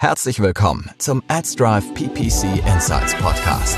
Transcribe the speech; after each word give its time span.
Herzlich 0.00 0.38
willkommen 0.38 0.88
zum 0.98 1.24
AdsDrive 1.26 1.92
PPC 1.92 2.64
Insights 2.72 3.16
Podcast. 3.16 3.76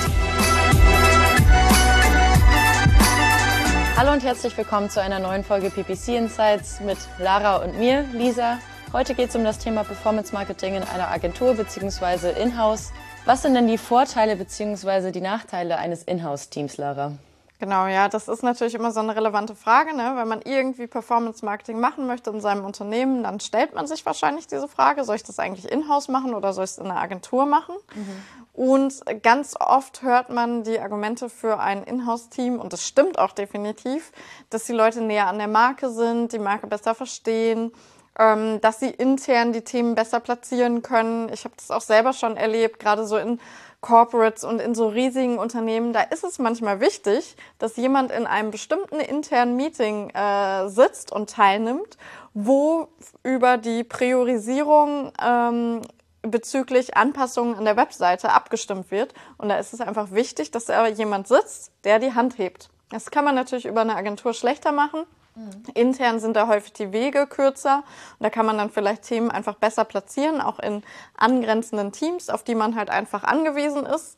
Hallo 3.97 4.13
und 4.13 4.23
herzlich 4.23 4.55
willkommen 4.59 4.91
zu 4.91 5.01
einer 5.01 5.19
neuen 5.19 5.43
Folge 5.43 5.71
PPC 5.71 6.09
Insights 6.09 6.81
mit 6.81 6.99
Lara 7.19 7.65
und 7.65 7.79
mir, 7.79 8.03
Lisa. 8.13 8.59
Heute 8.93 9.15
geht 9.15 9.31
es 9.31 9.35
um 9.35 9.45
das 9.45 9.61
Thema 9.61 9.83
Performance 9.83 10.35
Marketing 10.35 10.75
in 10.75 10.83
einer 10.83 11.11
Agentur 11.11 11.55
bzw. 11.55 12.39
Inhouse. 12.39 12.93
Was 13.25 13.41
sind 13.41 13.55
denn 13.55 13.67
die 13.67 13.79
Vorteile 13.79 14.37
bzw. 14.37 15.13
die 15.13 15.23
Nachteile 15.23 15.79
eines 15.79 16.03
Inhouse-Teams, 16.03 16.77
Lara? 16.77 17.13
Genau, 17.61 17.87
ja, 17.87 18.09
das 18.09 18.27
ist 18.27 18.43
natürlich 18.43 18.75
immer 18.75 18.91
so 18.91 19.01
eine 19.01 19.15
relevante 19.15 19.55
Frage. 19.55 19.95
Ne? 19.95 20.13
Wenn 20.17 20.27
man 20.27 20.41
irgendwie 20.43 20.87
Performance 20.87 21.45
Marketing 21.45 21.79
machen 21.79 22.07
möchte 22.07 22.31
in 22.31 22.41
seinem 22.41 22.65
Unternehmen, 22.65 23.23
dann 23.23 23.39
stellt 23.39 23.75
man 23.75 23.87
sich 23.87 24.07
wahrscheinlich 24.07 24.47
diese 24.47 24.67
Frage, 24.67 25.05
soll 25.05 25.17
ich 25.17 25.25
das 25.25 25.39
eigentlich 25.39 25.71
in-house 25.71 26.09
machen 26.09 26.33
oder 26.35 26.55
soll 26.55 26.65
ich 26.65 26.71
es 26.71 26.79
in 26.79 26.87
einer 26.87 26.99
Agentur 26.99 27.45
machen? 27.45 27.75
Mhm. 27.95 28.65
Und 28.65 29.23
ganz 29.23 29.57
oft 29.61 30.01
hört 30.03 30.31
man 30.31 30.65
die 30.65 30.81
Argumente 30.81 31.29
für 31.29 31.61
ein 31.61 31.83
Inhouse-Team, 31.85 32.59
und 32.59 32.73
das 32.73 32.89
stimmt 32.89 33.19
auch 33.19 33.33
definitiv, 33.33 34.11
dass 34.49 34.65
die 34.65 34.73
Leute 34.73 35.03
näher 35.03 35.27
an 35.27 35.37
der 35.37 35.49
Marke 35.49 35.91
sind, 35.91 36.33
die 36.33 36.39
Marke 36.39 36.67
besser 36.67 36.95
verstehen, 36.95 37.73
ähm, 38.19 38.61
dass 38.63 38.81
sie 38.81 38.91
intern 38.91 39.53
die 39.53 39.63
Themen 39.63 39.95
besser 39.95 40.21
platzieren 40.21 40.81
können. 40.81 41.31
Ich 41.31 41.45
habe 41.45 41.55
das 41.57 41.71
auch 41.71 41.83
selber 41.83 42.15
schon 42.15 42.39
erlebt, 42.39 42.81
gerade 42.81 43.07
so 43.07 43.19
in 43.19 43.39
Corporates 43.81 44.45
und 44.45 44.61
in 44.61 44.75
so 44.75 44.89
riesigen 44.89 45.39
Unternehmen, 45.39 45.93
da 45.93 46.03
ist 46.03 46.23
es 46.23 46.39
manchmal 46.39 46.81
wichtig, 46.81 47.37
dass 47.59 47.77
jemand 47.77 48.13
in 48.13 48.27
einem 48.27 48.51
bestimmten 48.51 49.01
internen 49.01 49.57
Meeting 49.57 50.11
äh, 50.11 50.69
sitzt 50.69 51.13
und 51.13 51.31
teilnimmt, 51.31 51.97
wo 52.35 52.89
über 53.23 53.57
die 53.57 53.85
Priorisierung 53.85 55.13
ähm, 55.23 55.81
bezüglich 56.23 56.97
Anpassungen 56.97 57.57
an 57.57 57.65
der 57.65 57.77
Webseite 57.77 58.33
abgestimmt 58.33 58.91
wird. 58.91 59.15
Und 59.39 59.49
da 59.49 59.59
ist 59.59 59.73
es 59.73 59.81
einfach 59.81 60.11
wichtig, 60.13 60.51
dass 60.51 60.67
da 60.67 60.87
jemand 60.87 61.29
sitzt, 61.29 61.73
der 61.85 61.99
die 61.99 62.15
Hand 62.15 62.37
hebt. 62.39 62.69
Das 62.91 63.11
kann 63.11 63.25
man 63.25 63.35
natürlich 63.35 63.67
über 63.67 63.81
eine 63.81 63.97
Agentur 63.97 64.35
schlechter 64.35 64.73
machen. 64.73 65.07
Mhm. 65.35 65.63
Intern 65.75 66.21
sind 66.21 66.35
da 66.35 66.49
häufig 66.49 66.73
die 66.73 66.93
Wege 66.93 67.27
kürzer 67.27 67.85
und 68.19 68.25
da 68.25 68.31
kann 68.31 68.47
man 68.47 68.59
dann 68.59 68.71
vielleicht 68.71 69.03
Themen 69.03 69.31
einfach 69.31 69.55
besser 69.55 69.85
platzieren, 69.85 70.41
auch 70.41 70.59
in 70.59 70.83
angrenzenden 71.17 71.93
Teams, 71.93 72.31
auf 72.31 72.43
die 72.43 72.55
man 72.55 72.77
halt 72.77 72.91
einfach 72.91 73.25
angewiesen 73.25 73.87
ist. 73.87 74.17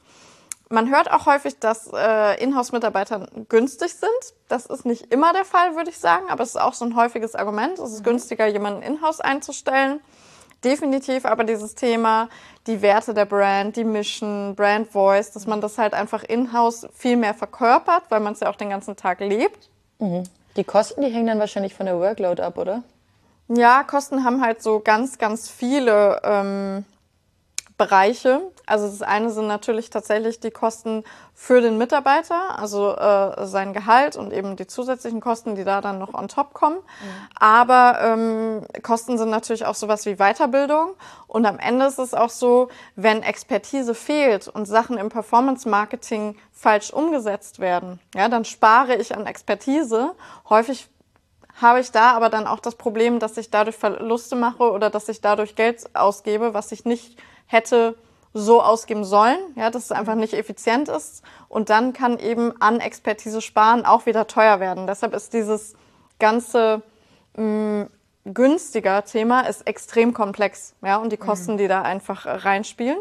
Man 0.68 0.90
hört 0.90 1.10
auch 1.10 1.26
häufig, 1.26 1.58
dass 1.58 1.90
äh, 1.92 2.42
Inhouse-Mitarbeiter 2.42 3.28
günstig 3.50 3.92
sind. 3.92 4.34
Das 4.48 4.64
ist 4.64 4.86
nicht 4.86 5.12
immer 5.12 5.34
der 5.34 5.44
Fall, 5.44 5.76
würde 5.76 5.90
ich 5.90 5.98
sagen, 5.98 6.30
aber 6.30 6.42
es 6.42 6.50
ist 6.50 6.60
auch 6.60 6.72
so 6.72 6.86
ein 6.86 6.96
häufiges 6.96 7.34
Argument. 7.34 7.78
Es 7.78 7.92
ist 7.92 8.00
mhm. 8.00 8.04
günstiger, 8.04 8.46
jemanden 8.46 8.80
in-house 8.80 9.20
einzustellen. 9.20 10.00
Definitiv 10.64 11.26
aber 11.26 11.44
dieses 11.44 11.74
Thema, 11.74 12.28
die 12.66 12.80
Werte 12.80 13.12
der 13.12 13.26
Brand, 13.26 13.76
die 13.76 13.84
Mission, 13.84 14.54
Brand 14.54 14.88
Voice, 14.88 15.32
dass 15.32 15.46
man 15.46 15.60
das 15.60 15.76
halt 15.76 15.92
einfach 15.92 16.22
in-house 16.22 16.86
viel 16.94 17.16
mehr 17.18 17.34
verkörpert, 17.34 18.04
weil 18.08 18.20
man 18.20 18.32
es 18.32 18.40
ja 18.40 18.48
auch 18.48 18.56
den 18.56 18.70
ganzen 18.70 18.96
Tag 18.96 19.20
lebt. 19.20 19.68
Mhm. 19.98 20.22
Die 20.56 20.64
Kosten, 20.64 21.00
die 21.02 21.08
hängen 21.08 21.26
dann 21.26 21.38
wahrscheinlich 21.38 21.74
von 21.74 21.86
der 21.86 21.98
Workload 21.98 22.42
ab, 22.42 22.58
oder? 22.58 22.82
Ja, 23.48 23.82
Kosten 23.84 24.24
haben 24.24 24.42
halt 24.42 24.62
so 24.62 24.80
ganz, 24.80 25.18
ganz 25.18 25.48
viele 25.50 26.20
ähm, 26.24 26.84
Bereiche. 27.78 28.40
Also 28.66 28.86
das 28.86 29.02
eine 29.02 29.30
sind 29.30 29.46
natürlich 29.46 29.90
tatsächlich 29.90 30.40
die 30.40 30.50
Kosten 30.50 31.04
für 31.34 31.60
den 31.60 31.78
Mitarbeiter, 31.78 32.58
also 32.58 32.94
äh, 32.94 33.46
sein 33.46 33.72
Gehalt 33.72 34.16
und 34.16 34.32
eben 34.32 34.56
die 34.56 34.66
zusätzlichen 34.66 35.20
Kosten, 35.20 35.54
die 35.54 35.64
da 35.64 35.80
dann 35.80 35.98
noch 35.98 36.14
on 36.14 36.28
top 36.28 36.54
kommen. 36.54 36.76
Mhm. 36.76 37.28
Aber 37.38 37.98
ähm, 38.00 38.66
Kosten 38.82 39.18
sind 39.18 39.30
natürlich 39.30 39.66
auch 39.66 39.74
sowas 39.74 40.06
wie 40.06 40.16
Weiterbildung. 40.16 40.94
Und 41.26 41.46
am 41.46 41.58
Ende 41.58 41.86
ist 41.86 41.98
es 41.98 42.14
auch 42.14 42.30
so, 42.30 42.68
wenn 42.94 43.22
Expertise 43.22 43.94
fehlt 43.94 44.48
und 44.48 44.66
Sachen 44.66 44.98
im 44.98 45.08
Performance-Marketing 45.08 46.36
falsch 46.52 46.92
umgesetzt 46.92 47.58
werden, 47.58 48.00
ja, 48.14 48.28
dann 48.28 48.44
spare 48.44 48.94
ich 48.96 49.16
an 49.16 49.26
Expertise. 49.26 50.12
Häufig 50.48 50.88
habe 51.60 51.80
ich 51.80 51.90
da 51.90 52.12
aber 52.12 52.28
dann 52.28 52.46
auch 52.46 52.60
das 52.60 52.76
Problem, 52.76 53.18
dass 53.18 53.36
ich 53.36 53.50
dadurch 53.50 53.76
Verluste 53.76 54.36
mache 54.36 54.70
oder 54.70 54.90
dass 54.90 55.08
ich 55.08 55.20
dadurch 55.20 55.54
Geld 55.54 55.84
ausgebe, 55.94 56.54
was 56.54 56.72
ich 56.72 56.84
nicht 56.84 57.18
hätte 57.46 57.96
so 58.34 58.62
ausgeben 58.62 59.04
sollen, 59.04 59.38
ja, 59.56 59.70
dass 59.70 59.84
es 59.84 59.92
einfach 59.92 60.14
nicht 60.14 60.34
effizient 60.34 60.88
ist. 60.88 61.22
Und 61.48 61.70
dann 61.70 61.92
kann 61.92 62.18
eben 62.18 62.52
an 62.60 62.80
Expertise 62.80 63.40
sparen 63.40 63.84
auch 63.84 64.06
wieder 64.06 64.26
teuer 64.26 64.58
werden. 64.60 64.86
Deshalb 64.86 65.14
ist 65.14 65.34
dieses 65.34 65.74
ganze 66.18 66.82
mh, 67.36 67.44
mm, 67.44 67.88
günstiger 68.24 69.04
Thema 69.04 69.42
ist 69.42 69.66
extrem 69.66 70.14
komplex, 70.14 70.74
ja, 70.82 70.96
und 70.96 71.10
die 71.10 71.16
Kosten, 71.16 71.54
mhm. 71.54 71.58
die 71.58 71.68
da 71.68 71.82
einfach 71.82 72.24
reinspielen. 72.44 72.98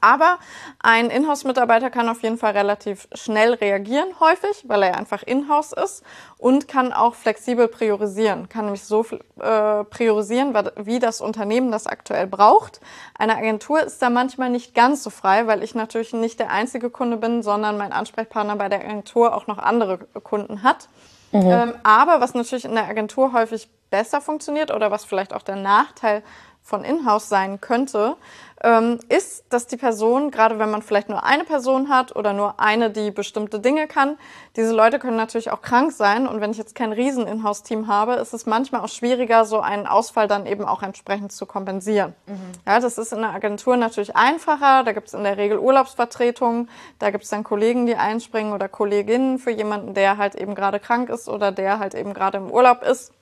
Aber 0.00 0.38
ein 0.80 1.10
Inhouse-Mitarbeiter 1.10 1.90
kann 1.90 2.08
auf 2.08 2.22
jeden 2.22 2.36
Fall 2.36 2.52
relativ 2.52 3.08
schnell 3.12 3.54
reagieren, 3.54 4.08
häufig, 4.20 4.64
weil 4.66 4.82
er 4.82 4.96
einfach 4.96 5.22
Inhouse 5.22 5.72
ist 5.72 6.04
und 6.36 6.68
kann 6.68 6.92
auch 6.92 7.14
flexibel 7.14 7.68
priorisieren, 7.68 8.48
kann 8.48 8.66
nämlich 8.66 8.84
so 8.84 9.04
äh, 9.40 9.84
priorisieren, 9.84 10.54
wie 10.76 10.98
das 10.98 11.20
Unternehmen 11.20 11.72
das 11.72 11.86
aktuell 11.86 12.26
braucht. 12.26 12.80
Eine 13.18 13.36
Agentur 13.36 13.80
ist 13.80 14.02
da 14.02 14.10
manchmal 14.10 14.50
nicht 14.50 14.74
ganz 14.74 15.02
so 15.02 15.10
frei, 15.10 15.46
weil 15.46 15.62
ich 15.62 15.74
natürlich 15.74 16.12
nicht 16.12 16.38
der 16.38 16.50
einzige 16.50 16.90
Kunde 16.90 17.16
bin, 17.16 17.42
sondern 17.42 17.78
mein 17.78 17.92
Ansprechpartner 17.92 18.56
bei 18.56 18.68
der 18.68 18.80
Agentur 18.80 19.34
auch 19.34 19.46
noch 19.46 19.58
andere 19.58 19.98
Kunden 20.22 20.62
hat. 20.62 20.88
Mhm. 21.32 21.50
Ähm, 21.50 21.74
aber 21.82 22.20
was 22.20 22.34
natürlich 22.34 22.64
in 22.64 22.74
der 22.74 22.88
Agentur 22.88 23.32
häufig 23.32 23.68
besser 23.90 24.20
funktioniert 24.20 24.70
oder 24.70 24.90
was 24.90 25.04
vielleicht 25.04 25.32
auch 25.32 25.42
der 25.42 25.56
Nachteil 25.56 26.22
von 26.68 26.84
Inhouse 26.84 27.30
sein 27.30 27.60
könnte, 27.62 28.16
ähm, 28.62 28.98
ist, 29.08 29.44
dass 29.48 29.66
die 29.66 29.76
Person, 29.76 30.30
gerade 30.30 30.58
wenn 30.58 30.70
man 30.70 30.82
vielleicht 30.82 31.08
nur 31.08 31.24
eine 31.24 31.44
Person 31.44 31.88
hat 31.88 32.14
oder 32.14 32.32
nur 32.34 32.60
eine, 32.60 32.90
die 32.90 33.10
bestimmte 33.10 33.60
Dinge 33.60 33.86
kann, 33.86 34.18
diese 34.56 34.74
Leute 34.74 34.98
können 34.98 35.16
natürlich 35.16 35.50
auch 35.50 35.62
krank 35.62 35.92
sein. 35.92 36.26
Und 36.26 36.40
wenn 36.40 36.50
ich 36.50 36.58
jetzt 36.58 36.74
kein 36.74 36.92
riesen 36.92 37.26
Inhouse-Team 37.26 37.86
habe, 37.86 38.14
ist 38.14 38.34
es 38.34 38.44
manchmal 38.44 38.82
auch 38.82 38.88
schwieriger, 38.88 39.44
so 39.46 39.60
einen 39.60 39.86
Ausfall 39.86 40.28
dann 40.28 40.44
eben 40.44 40.64
auch 40.64 40.82
entsprechend 40.82 41.32
zu 41.32 41.46
kompensieren. 41.46 42.14
Mhm. 42.26 42.52
Ja, 42.66 42.80
das 42.80 42.98
ist 42.98 43.12
in 43.12 43.20
der 43.20 43.30
Agentur 43.30 43.76
natürlich 43.76 44.14
einfacher. 44.14 44.84
Da 44.84 44.92
gibt 44.92 45.08
es 45.08 45.14
in 45.14 45.24
der 45.24 45.38
Regel 45.38 45.58
Urlaubsvertretungen. 45.58 46.68
Da 46.98 47.10
gibt 47.10 47.24
es 47.24 47.30
dann 47.30 47.44
Kollegen, 47.44 47.86
die 47.86 47.96
einspringen 47.96 48.52
oder 48.52 48.68
Kolleginnen 48.68 49.38
für 49.38 49.52
jemanden, 49.52 49.94
der 49.94 50.18
halt 50.18 50.34
eben 50.34 50.54
gerade 50.54 50.80
krank 50.80 51.08
ist 51.08 51.28
oder 51.28 51.50
der 51.50 51.78
halt 51.78 51.94
eben 51.94 52.12
gerade 52.12 52.36
im 52.38 52.50
Urlaub 52.50 52.82
ist 52.82 53.12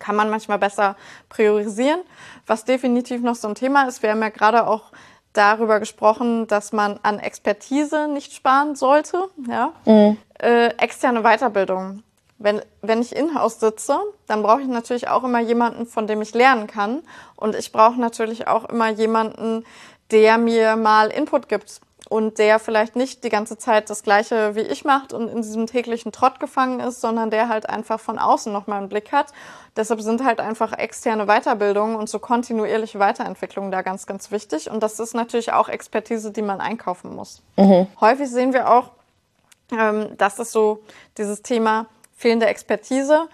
kann 0.00 0.16
man 0.16 0.30
manchmal 0.30 0.58
besser 0.58 0.96
priorisieren. 1.28 2.00
Was 2.46 2.64
definitiv 2.64 3.22
noch 3.22 3.36
so 3.36 3.46
ein 3.46 3.54
Thema 3.54 3.84
ist, 3.84 4.02
wir 4.02 4.10
haben 4.10 4.22
ja 4.22 4.30
gerade 4.30 4.66
auch 4.66 4.90
darüber 5.32 5.78
gesprochen, 5.78 6.48
dass 6.48 6.72
man 6.72 6.98
an 7.04 7.20
Expertise 7.20 8.08
nicht 8.08 8.32
sparen 8.32 8.74
sollte. 8.74 9.28
Ja? 9.48 9.72
Mhm. 9.84 10.16
Äh, 10.40 10.70
externe 10.78 11.22
Weiterbildung. 11.22 12.02
Wenn, 12.38 12.62
wenn 12.80 13.02
ich 13.02 13.14
in-house 13.14 13.60
sitze, 13.60 14.00
dann 14.26 14.42
brauche 14.42 14.62
ich 14.62 14.66
natürlich 14.66 15.08
auch 15.08 15.24
immer 15.24 15.40
jemanden, 15.40 15.86
von 15.86 16.06
dem 16.06 16.22
ich 16.22 16.34
lernen 16.34 16.66
kann. 16.66 17.02
Und 17.36 17.54
ich 17.54 17.70
brauche 17.70 18.00
natürlich 18.00 18.48
auch 18.48 18.64
immer 18.64 18.88
jemanden, 18.88 19.64
der 20.10 20.38
mir 20.38 20.76
mal 20.76 21.08
Input 21.08 21.48
gibt 21.48 21.80
und 22.08 22.38
der 22.38 22.58
vielleicht 22.58 22.96
nicht 22.96 23.24
die 23.24 23.28
ganze 23.28 23.58
Zeit 23.58 23.90
das 23.90 24.02
Gleiche 24.02 24.54
wie 24.54 24.60
ich 24.60 24.84
macht 24.84 25.12
und 25.12 25.28
in 25.28 25.42
diesem 25.42 25.66
täglichen 25.66 26.12
Trott 26.12 26.40
gefangen 26.40 26.80
ist, 26.80 27.00
sondern 27.00 27.30
der 27.30 27.48
halt 27.48 27.68
einfach 27.68 28.00
von 28.00 28.18
außen 28.18 28.52
nochmal 28.52 28.78
einen 28.78 28.88
Blick 28.88 29.12
hat. 29.12 29.32
Deshalb 29.76 30.00
sind 30.00 30.24
halt 30.24 30.40
einfach 30.40 30.72
externe 30.72 31.26
Weiterbildungen 31.26 31.96
und 31.96 32.08
so 32.08 32.18
kontinuierliche 32.18 32.98
Weiterentwicklungen 32.98 33.70
da 33.70 33.82
ganz, 33.82 34.06
ganz 34.06 34.30
wichtig. 34.30 34.70
Und 34.70 34.82
das 34.82 34.98
ist 34.98 35.14
natürlich 35.14 35.52
auch 35.52 35.68
Expertise, 35.68 36.32
die 36.32 36.42
man 36.42 36.60
einkaufen 36.60 37.14
muss. 37.14 37.42
Mhm. 37.56 37.86
Häufig 38.00 38.28
sehen 38.28 38.52
wir 38.52 38.70
auch, 38.70 38.90
ähm, 39.72 40.16
dass 40.16 40.38
es 40.38 40.52
so 40.52 40.82
dieses 41.18 41.42
Thema 41.42 41.86
fehlende 42.16 42.46
Expertise, 42.46 43.28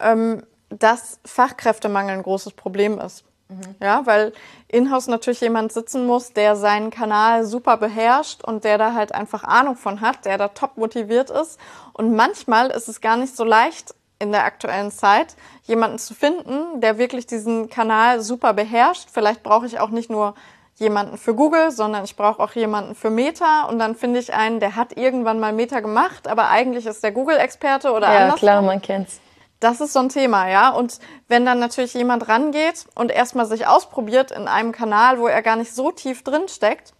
ähm, 0.00 0.42
dass 0.70 1.20
Fachkräftemangel 1.24 2.16
ein 2.16 2.22
großes 2.22 2.54
Problem 2.54 2.98
ist. 2.98 3.24
Mhm. 3.52 3.74
Ja, 3.80 4.02
weil 4.04 4.32
in-house 4.68 5.06
natürlich 5.06 5.40
jemand 5.40 5.72
sitzen 5.72 6.06
muss, 6.06 6.32
der 6.32 6.56
seinen 6.56 6.90
Kanal 6.90 7.44
super 7.44 7.76
beherrscht 7.76 8.42
und 8.44 8.64
der 8.64 8.78
da 8.78 8.94
halt 8.94 9.14
einfach 9.14 9.44
Ahnung 9.44 9.76
von 9.76 10.00
hat, 10.00 10.24
der 10.24 10.38
da 10.38 10.48
top 10.48 10.76
motiviert 10.76 11.30
ist. 11.30 11.58
Und 11.92 12.14
manchmal 12.14 12.70
ist 12.70 12.88
es 12.88 13.00
gar 13.00 13.16
nicht 13.16 13.36
so 13.36 13.44
leicht 13.44 13.94
in 14.18 14.32
der 14.32 14.44
aktuellen 14.44 14.90
Zeit, 14.90 15.34
jemanden 15.64 15.98
zu 15.98 16.14
finden, 16.14 16.80
der 16.80 16.96
wirklich 16.96 17.26
diesen 17.26 17.68
Kanal 17.68 18.20
super 18.20 18.52
beherrscht. 18.52 19.08
Vielleicht 19.12 19.42
brauche 19.42 19.66
ich 19.66 19.80
auch 19.80 19.90
nicht 19.90 20.10
nur 20.10 20.34
jemanden 20.76 21.18
für 21.18 21.34
Google, 21.34 21.70
sondern 21.70 22.04
ich 22.04 22.16
brauche 22.16 22.42
auch 22.42 22.52
jemanden 22.52 22.94
für 22.94 23.10
Meta 23.10 23.64
und 23.64 23.78
dann 23.78 23.94
finde 23.94 24.20
ich 24.20 24.32
einen, 24.32 24.60
der 24.60 24.76
hat 24.76 24.96
irgendwann 24.96 25.38
mal 25.40 25.52
Meta 25.52 25.80
gemacht, 25.80 26.28
aber 26.28 26.48
eigentlich 26.48 26.86
ist 26.86 27.02
der 27.02 27.12
Google-Experte 27.12 27.92
oder 27.92 28.12
ja, 28.12 28.20
anders. 28.20 28.40
Ja, 28.40 28.48
klar, 28.48 28.62
man 28.62 28.80
kennt's. 28.80 29.20
Das 29.62 29.80
ist 29.80 29.92
so 29.92 30.00
ein 30.00 30.08
Thema, 30.08 30.48
ja. 30.48 30.70
Und 30.70 30.98
wenn 31.28 31.46
dann 31.46 31.60
natürlich 31.60 31.94
jemand 31.94 32.28
rangeht 32.28 32.86
und 32.96 33.12
erstmal 33.12 33.46
sich 33.46 33.66
ausprobiert 33.66 34.32
in 34.32 34.48
einem 34.48 34.72
Kanal, 34.72 35.20
wo 35.20 35.28
er 35.28 35.40
gar 35.40 35.54
nicht 35.54 35.72
so 35.72 35.92
tief 35.92 36.24
drin 36.24 36.48
steckt, 36.48 36.94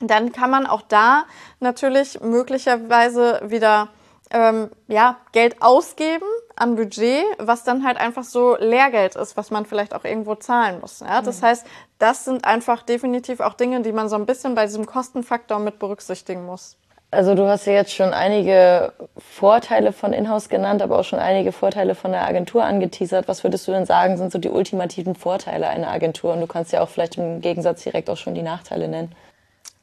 dann 0.00 0.32
kann 0.32 0.50
man 0.50 0.66
auch 0.66 0.82
da 0.82 1.24
natürlich 1.60 2.20
möglicherweise 2.20 3.40
wieder 3.44 3.88
ähm, 4.30 4.70
ja, 4.86 5.16
Geld 5.32 5.62
ausgeben, 5.62 6.26
an 6.56 6.76
Budget, 6.76 7.24
was 7.38 7.64
dann 7.64 7.84
halt 7.84 7.96
einfach 7.96 8.24
so 8.24 8.56
Lehrgeld 8.58 9.16
ist, 9.16 9.36
was 9.36 9.50
man 9.50 9.66
vielleicht 9.66 9.94
auch 9.94 10.04
irgendwo 10.04 10.34
zahlen 10.34 10.80
muss. 10.80 11.00
Ja? 11.00 11.22
Das 11.22 11.40
mhm. 11.40 11.46
heißt, 11.46 11.66
das 11.98 12.24
sind 12.24 12.44
einfach 12.44 12.82
definitiv 12.82 13.40
auch 13.40 13.54
Dinge, 13.54 13.82
die 13.82 13.92
man 13.92 14.08
so 14.08 14.16
ein 14.16 14.26
bisschen 14.26 14.54
bei 14.54 14.66
diesem 14.66 14.86
Kostenfaktor 14.86 15.58
mit 15.58 15.78
berücksichtigen 15.78 16.44
muss. 16.44 16.76
Also 17.14 17.36
du 17.36 17.46
hast 17.46 17.66
ja 17.66 17.74
jetzt 17.74 17.92
schon 17.92 18.12
einige 18.12 18.92
Vorteile 19.16 19.92
von 19.92 20.12
Inhouse 20.12 20.48
genannt, 20.48 20.82
aber 20.82 20.98
auch 20.98 21.04
schon 21.04 21.20
einige 21.20 21.52
Vorteile 21.52 21.94
von 21.94 22.10
der 22.10 22.26
Agentur 22.26 22.64
angeteasert. 22.64 23.28
Was 23.28 23.44
würdest 23.44 23.68
du 23.68 23.72
denn 23.72 23.86
sagen, 23.86 24.16
sind 24.16 24.32
so 24.32 24.38
die 24.38 24.50
ultimativen 24.50 25.14
Vorteile 25.14 25.68
einer 25.68 25.90
Agentur? 25.90 26.32
Und 26.32 26.40
du 26.40 26.48
kannst 26.48 26.72
ja 26.72 26.82
auch 26.82 26.88
vielleicht 26.88 27.16
im 27.16 27.40
Gegensatz 27.40 27.84
direkt 27.84 28.10
auch 28.10 28.16
schon 28.16 28.34
die 28.34 28.42
Nachteile 28.42 28.88
nennen. 28.88 29.14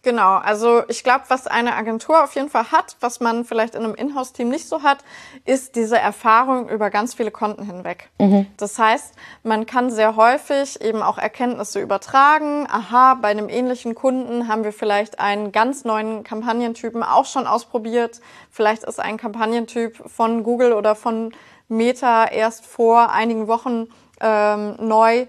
Genau, 0.03 0.37
also 0.37 0.81
ich 0.87 1.03
glaube, 1.03 1.25
was 1.27 1.45
eine 1.45 1.75
Agentur 1.75 2.23
auf 2.23 2.33
jeden 2.33 2.49
Fall 2.49 2.71
hat, 2.71 2.97
was 3.01 3.19
man 3.19 3.45
vielleicht 3.45 3.75
in 3.75 3.83
einem 3.83 3.93
Inhouse-Team 3.93 4.49
nicht 4.49 4.67
so 4.67 4.81
hat, 4.81 4.97
ist 5.45 5.75
diese 5.75 5.97
Erfahrung 5.97 6.69
über 6.69 6.89
ganz 6.89 7.13
viele 7.13 7.29
Konten 7.29 7.63
hinweg. 7.63 8.09
Mhm. 8.17 8.47
Das 8.57 8.79
heißt, 8.79 9.13
man 9.43 9.67
kann 9.67 9.91
sehr 9.91 10.15
häufig 10.15 10.81
eben 10.81 11.03
auch 11.03 11.19
Erkenntnisse 11.19 11.79
übertragen. 11.79 12.67
Aha, 12.67 13.13
bei 13.15 13.27
einem 13.27 13.47
ähnlichen 13.47 13.93
Kunden 13.93 14.47
haben 14.47 14.63
wir 14.63 14.73
vielleicht 14.73 15.19
einen 15.19 15.51
ganz 15.51 15.85
neuen 15.85 16.23
Kampagnentypen 16.23 17.03
auch 17.03 17.25
schon 17.25 17.45
ausprobiert. 17.45 18.21
Vielleicht 18.49 18.83
ist 18.83 18.99
ein 18.99 19.17
Kampagnentyp 19.17 20.01
von 20.09 20.41
Google 20.41 20.73
oder 20.73 20.95
von 20.95 21.31
Meta 21.67 22.25
erst 22.25 22.65
vor 22.65 23.11
einigen 23.11 23.47
Wochen 23.47 23.87
ähm, 24.19 24.75
neu 24.79 25.27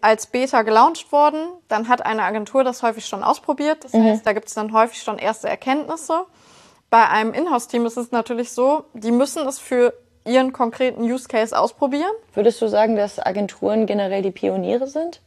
als 0.00 0.26
Beta 0.26 0.62
gelauncht 0.62 1.12
worden. 1.12 1.48
Dann 1.68 1.88
hat 1.88 2.04
eine 2.04 2.22
Agentur 2.22 2.64
das 2.64 2.82
häufig 2.82 3.06
schon 3.06 3.22
ausprobiert. 3.22 3.84
Das 3.84 3.92
mhm. 3.92 4.04
heißt, 4.04 4.26
da 4.26 4.32
gibt 4.32 4.48
es 4.48 4.54
dann 4.54 4.72
häufig 4.72 5.02
schon 5.02 5.18
erste 5.18 5.48
Erkenntnisse. 5.48 6.24
Bei 6.90 7.08
einem 7.08 7.32
Inhouse-Team 7.32 7.86
ist 7.86 7.96
es 7.96 8.12
natürlich 8.12 8.52
so, 8.52 8.84
die 8.92 9.12
müssen 9.12 9.46
es 9.48 9.58
für 9.58 9.94
ihren 10.24 10.52
konkreten 10.52 11.02
Use 11.02 11.26
Case 11.26 11.58
ausprobieren. 11.58 12.12
Würdest 12.34 12.60
du 12.60 12.68
sagen, 12.68 12.96
dass 12.96 13.18
Agenturen 13.18 13.86
generell 13.86 14.22
die 14.22 14.30
Pioniere 14.30 14.86
sind? 14.86 15.20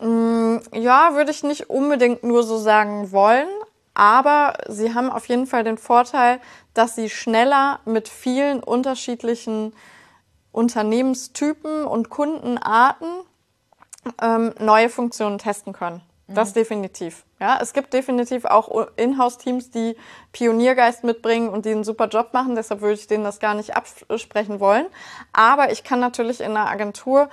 Mm, 0.00 0.56
ja, 0.74 1.14
würde 1.14 1.30
ich 1.30 1.42
nicht 1.42 1.70
unbedingt 1.70 2.22
nur 2.22 2.42
so 2.42 2.58
sagen 2.58 3.12
wollen, 3.12 3.48
aber 3.94 4.54
sie 4.68 4.92
haben 4.92 5.10
auf 5.10 5.26
jeden 5.28 5.46
Fall 5.46 5.64
den 5.64 5.78
Vorteil, 5.78 6.40
dass 6.74 6.94
sie 6.94 7.08
schneller 7.08 7.80
mit 7.86 8.08
vielen 8.08 8.62
unterschiedlichen 8.62 9.72
Unternehmenstypen 10.52 11.84
und 11.84 12.10
Kundenarten 12.10 13.08
ähm, 14.22 14.54
neue 14.58 14.88
Funktionen 14.88 15.38
testen 15.38 15.72
können. 15.72 16.00
Das 16.28 16.50
mhm. 16.50 16.54
definitiv. 16.54 17.24
Ja, 17.38 17.58
es 17.60 17.72
gibt 17.72 17.92
definitiv 17.92 18.44
auch 18.46 18.88
Inhouse-Teams, 18.96 19.70
die 19.70 19.96
Pioniergeist 20.32 21.04
mitbringen 21.04 21.48
und 21.48 21.64
die 21.66 21.70
einen 21.70 21.84
super 21.84 22.08
Job 22.08 22.32
machen. 22.32 22.56
Deshalb 22.56 22.80
würde 22.80 22.94
ich 22.94 23.06
denen 23.06 23.24
das 23.24 23.38
gar 23.38 23.54
nicht 23.54 23.76
absprechen 23.76 24.58
wollen. 24.58 24.86
Aber 25.32 25.70
ich 25.70 25.84
kann 25.84 26.00
natürlich 26.00 26.40
in 26.40 26.56
einer 26.56 26.68
Agentur 26.68 27.28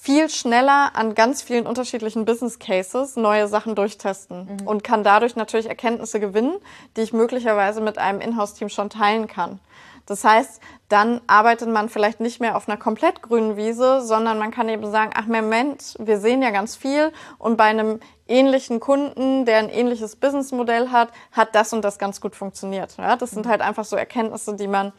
viel 0.00 0.30
schneller 0.30 0.92
an 0.94 1.14
ganz 1.14 1.42
vielen 1.42 1.66
unterschiedlichen 1.66 2.24
Business 2.24 2.58
Cases 2.58 3.16
neue 3.16 3.48
Sachen 3.48 3.74
durchtesten 3.74 4.46
mhm. 4.60 4.66
und 4.66 4.84
kann 4.84 5.04
dadurch 5.04 5.36
natürlich 5.36 5.66
Erkenntnisse 5.66 6.20
gewinnen, 6.20 6.54
die 6.96 7.02
ich 7.02 7.12
möglicherweise 7.12 7.80
mit 7.80 7.98
einem 7.98 8.20
Inhouse-Team 8.20 8.70
schon 8.70 8.88
teilen 8.88 9.26
kann. 9.26 9.60
Das 10.06 10.24
heißt, 10.24 10.60
dann 10.88 11.20
arbeitet 11.26 11.68
man 11.68 11.88
vielleicht 11.88 12.20
nicht 12.20 12.40
mehr 12.40 12.56
auf 12.56 12.68
einer 12.68 12.76
komplett 12.76 13.22
grünen 13.22 13.56
Wiese, 13.56 14.02
sondern 14.02 14.38
man 14.38 14.50
kann 14.50 14.68
eben 14.68 14.90
sagen, 14.90 15.12
ach 15.14 15.26
Moment, 15.26 15.94
wir 15.98 16.18
sehen 16.18 16.42
ja 16.42 16.50
ganz 16.50 16.76
viel 16.76 17.12
und 17.38 17.56
bei 17.56 17.64
einem 17.64 18.00
ähnlichen 18.26 18.80
Kunden, 18.80 19.44
der 19.44 19.58
ein 19.58 19.68
ähnliches 19.68 20.16
Businessmodell 20.16 20.90
hat, 20.90 21.10
hat 21.32 21.54
das 21.54 21.72
und 21.72 21.84
das 21.84 21.98
ganz 21.98 22.20
gut 22.20 22.34
funktioniert. 22.34 22.96
Ja, 22.96 23.16
das 23.16 23.30
sind 23.30 23.46
halt 23.46 23.60
einfach 23.60 23.84
so 23.84 23.96
Erkenntnisse, 23.96 24.56
die 24.56 24.68
man 24.68 24.92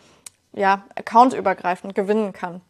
ja 0.53 0.83
accountübergreifend 0.95 1.95
gewinnen 1.95 2.33
kann. 2.33 2.62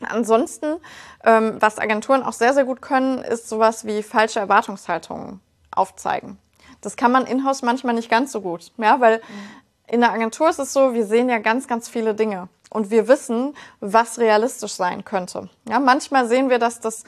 Ansonsten, 0.00 0.76
ähm, 1.24 1.56
was 1.60 1.78
Agenturen 1.78 2.22
auch 2.22 2.32
sehr, 2.32 2.54
sehr 2.54 2.64
gut 2.64 2.80
können, 2.80 3.18
ist 3.18 3.48
sowas 3.48 3.84
wie 3.84 4.02
falsche 4.02 4.40
Erwartungshaltungen 4.40 5.40
aufzeigen. 5.70 6.38
Das 6.80 6.96
kann 6.96 7.12
man 7.12 7.26
in-house 7.26 7.60
manchmal 7.60 7.94
nicht 7.94 8.10
ganz 8.10 8.32
so 8.32 8.40
gut, 8.40 8.72
ja, 8.78 9.00
weil 9.00 9.18
mhm 9.18 9.59
in 9.90 10.00
der 10.00 10.12
Agentur 10.12 10.48
ist 10.48 10.58
es 10.58 10.72
so, 10.72 10.94
wir 10.94 11.04
sehen 11.04 11.28
ja 11.28 11.38
ganz, 11.38 11.66
ganz 11.66 11.88
viele 11.88 12.14
Dinge 12.14 12.48
und 12.70 12.90
wir 12.90 13.08
wissen, 13.08 13.54
was 13.80 14.18
realistisch 14.18 14.72
sein 14.72 15.04
könnte. 15.04 15.48
Ja, 15.68 15.80
manchmal 15.80 16.28
sehen 16.28 16.48
wir, 16.48 16.58
dass 16.58 16.80
das 16.80 17.04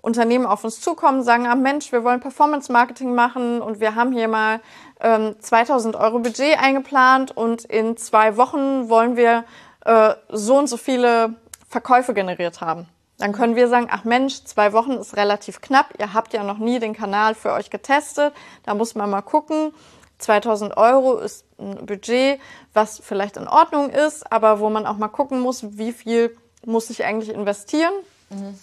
Unternehmen 0.00 0.46
auf 0.46 0.62
uns 0.62 0.80
zukommen, 0.80 1.22
sagen, 1.22 1.46
ah 1.46 1.54
Mensch, 1.54 1.90
wir 1.90 2.04
wollen 2.04 2.20
Performance 2.20 2.70
Marketing 2.70 3.14
machen 3.14 3.60
und 3.60 3.80
wir 3.80 3.94
haben 3.94 4.12
hier 4.12 4.28
mal 4.28 4.60
ähm, 5.00 5.36
2000 5.40 5.96
Euro 5.96 6.20
Budget 6.20 6.58
eingeplant 6.58 7.36
und 7.36 7.64
in 7.64 7.96
zwei 7.96 8.36
Wochen 8.36 8.88
wollen 8.88 9.16
wir 9.16 9.44
äh, 9.84 10.14
so 10.28 10.56
und 10.56 10.68
so 10.68 10.76
viele 10.76 11.34
Verkäufe 11.68 12.14
generiert 12.14 12.60
haben. 12.60 12.86
Dann 13.18 13.32
können 13.32 13.56
wir 13.56 13.68
sagen, 13.68 13.88
ach 13.90 14.04
Mensch, 14.04 14.44
zwei 14.44 14.72
Wochen 14.72 14.92
ist 14.92 15.16
relativ 15.16 15.60
knapp, 15.60 15.94
ihr 15.98 16.14
habt 16.14 16.32
ja 16.32 16.44
noch 16.44 16.58
nie 16.58 16.78
den 16.78 16.94
Kanal 16.94 17.34
für 17.34 17.52
euch 17.52 17.68
getestet, 17.70 18.32
da 18.64 18.74
muss 18.74 18.94
man 18.94 19.10
mal 19.10 19.22
gucken. 19.22 19.72
2000 20.18 20.76
Euro 20.76 21.18
ist 21.18 21.44
ein 21.58 21.86
Budget, 21.86 22.40
was 22.72 23.00
vielleicht 23.02 23.36
in 23.36 23.48
Ordnung 23.48 23.90
ist, 23.90 24.30
aber 24.30 24.60
wo 24.60 24.68
man 24.68 24.86
auch 24.86 24.96
mal 24.96 25.08
gucken 25.08 25.40
muss, 25.40 25.78
wie 25.78 25.92
viel 25.92 26.36
muss 26.64 26.90
ich 26.90 27.04
eigentlich 27.04 27.30
investieren, 27.30 27.92
mhm. 28.30 28.58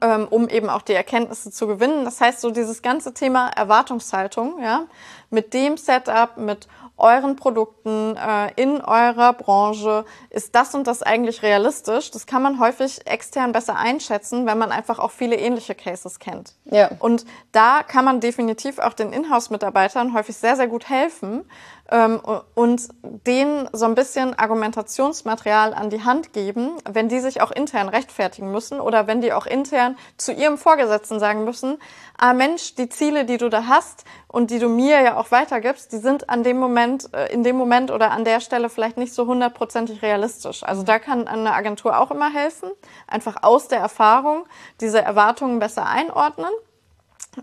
Ähm, 0.00 0.26
um 0.28 0.48
eben 0.48 0.68
auch 0.68 0.82
die 0.82 0.94
Erkenntnisse 0.94 1.50
zu 1.50 1.66
gewinnen. 1.66 2.04
Das 2.04 2.20
heißt, 2.20 2.40
so 2.40 2.50
dieses 2.50 2.82
ganze 2.82 3.14
Thema 3.14 3.48
Erwartungshaltung, 3.48 4.62
ja, 4.62 4.86
mit 5.30 5.54
dem 5.54 5.76
Setup, 5.76 6.36
mit 6.36 6.68
euren 6.98 7.36
Produkten, 7.36 8.16
äh, 8.16 8.52
in 8.56 8.80
eurer 8.80 9.32
Branche, 9.32 10.04
ist 10.30 10.54
das 10.54 10.74
und 10.74 10.86
das 10.86 11.02
eigentlich 11.02 11.42
realistisch? 11.42 12.10
Das 12.10 12.26
kann 12.26 12.42
man 12.42 12.58
häufig 12.58 13.06
extern 13.06 13.52
besser 13.52 13.76
einschätzen, 13.76 14.46
wenn 14.46 14.58
man 14.58 14.72
einfach 14.72 14.98
auch 14.98 15.12
viele 15.12 15.36
ähnliche 15.36 15.74
Cases 15.74 16.18
kennt. 16.18 16.54
Ja. 16.64 16.90
Und 16.98 17.24
da 17.52 17.82
kann 17.84 18.04
man 18.04 18.20
definitiv 18.20 18.80
auch 18.80 18.94
den 18.94 19.12
Inhouse-Mitarbeitern 19.12 20.12
häufig 20.12 20.36
sehr, 20.36 20.56
sehr 20.56 20.66
gut 20.66 20.88
helfen, 20.88 21.44
ähm, 21.90 22.20
und 22.54 22.88
denen 23.02 23.68
so 23.72 23.86
ein 23.86 23.94
bisschen 23.94 24.38
Argumentationsmaterial 24.38 25.74
an 25.74 25.90
die 25.90 26.04
Hand 26.04 26.32
geben, 26.32 26.72
wenn 26.88 27.08
die 27.08 27.20
sich 27.20 27.40
auch 27.40 27.50
intern 27.50 27.88
rechtfertigen 27.88 28.52
müssen 28.52 28.80
oder 28.80 29.06
wenn 29.06 29.20
die 29.20 29.32
auch 29.32 29.46
intern 29.46 29.96
zu 30.16 30.32
ihrem 30.32 30.58
Vorgesetzten 30.58 31.18
sagen 31.18 31.44
müssen, 31.44 31.78
ah 32.18 32.34
Mensch, 32.34 32.74
die 32.74 32.88
Ziele, 32.88 33.24
die 33.24 33.38
du 33.38 33.48
da 33.48 33.66
hast 33.66 34.04
und 34.26 34.50
die 34.50 34.58
du 34.58 34.68
mir 34.68 35.00
ja 35.00 35.16
auch 35.16 35.30
weitergibst, 35.30 35.92
die 35.92 35.98
sind 35.98 36.28
an 36.28 36.42
dem 36.42 36.58
Moment, 36.58 37.12
äh, 37.14 37.32
in 37.32 37.42
dem 37.42 37.56
Moment 37.56 37.90
oder 37.90 38.10
an 38.10 38.24
der 38.24 38.40
Stelle 38.40 38.68
vielleicht 38.68 38.98
nicht 38.98 39.14
so 39.14 39.26
hundertprozentig 39.26 40.02
realistisch. 40.02 40.62
Also 40.64 40.82
da 40.82 40.98
kann 40.98 41.26
eine 41.26 41.54
Agentur 41.54 41.98
auch 41.98 42.10
immer 42.10 42.30
helfen, 42.30 42.70
einfach 43.06 43.42
aus 43.42 43.68
der 43.68 43.78
Erfahrung 43.78 44.44
diese 44.80 45.00
Erwartungen 45.00 45.58
besser 45.58 45.86
einordnen. 45.86 46.50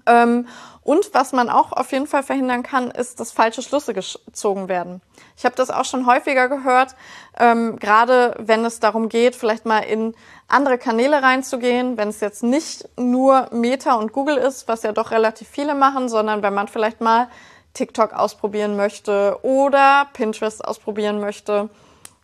Ähm, 0.06 0.48
und 0.82 1.14
was 1.14 1.32
man 1.32 1.50
auch 1.50 1.72
auf 1.72 1.92
jeden 1.92 2.06
Fall 2.06 2.22
verhindern 2.22 2.62
kann, 2.62 2.92
ist, 2.92 3.20
dass 3.20 3.32
falsche 3.32 3.62
Schlüsse 3.62 3.94
gezogen 3.94 4.68
werden. 4.68 5.02
Ich 5.36 5.46
habe 5.46 5.56
das 5.56 5.72
auch 5.72 5.86
schon 5.86 6.06
häufiger 6.06 6.48
gehört, 6.48 6.96
ähm, 7.40 7.78
gerade 7.80 8.36
wenn 8.38 8.64
es 8.66 8.80
darum 8.80 9.10
geht, 9.10 9.36
vielleicht 9.36 9.66
mal 9.66 9.80
in 9.80 10.14
andere 10.48 10.78
Kanäle 10.78 11.24
reinzugehen, 11.24 11.98
wenn 11.98 12.10
es 12.10 12.20
jetzt 12.20 12.44
nicht 12.44 12.88
nur 12.98 13.48
Meta 13.52 13.96
und 13.96 14.14
Google 14.14 14.38
ist, 14.38 14.68
was 14.68 14.84
ja 14.84 14.92
doch 14.92 15.12
relativ 15.12 15.48
viele 15.48 15.74
machen, 15.74 16.08
sondern 16.08 16.44
wenn 16.44 16.54
man 16.54 16.68
vielleicht 16.68 17.02
mal 17.02 17.30
TikTok 17.74 18.14
ausprobieren 18.14 18.76
möchte 18.76 19.40
oder 19.42 20.08
Pinterest 20.14 20.64
ausprobieren 20.64 21.20
möchte, 21.20 21.70